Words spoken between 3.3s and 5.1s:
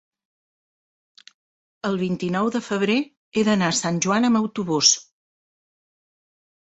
he d'anar a Sant Joan amb autobús.